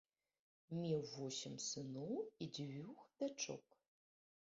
[0.77, 3.65] Меў восем сыноў і дзвюх дачок.